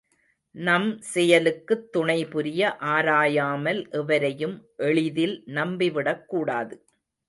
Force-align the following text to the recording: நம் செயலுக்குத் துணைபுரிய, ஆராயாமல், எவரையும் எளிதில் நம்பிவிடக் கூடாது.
நம் 0.55 0.99
செயலுக்குத் 1.13 1.91
துணைபுரிய, 1.91 2.75
ஆராயாமல், 2.87 3.89
எவரையும் 3.91 4.57
எளிதில் 4.77 5.43
நம்பிவிடக் 5.45 6.25
கூடாது. 6.25 6.75